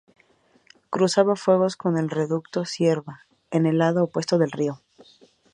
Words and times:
Cruzaba 0.89 1.35
fuegos 1.35 1.75
con 1.77 1.95
el 1.95 2.09
Reducto 2.09 2.65
Cierva, 2.65 3.27
en 3.51 3.67
el 3.67 3.77
lado 3.77 4.05
opuesto 4.05 4.39
del 4.39 4.49
río. 4.51 4.81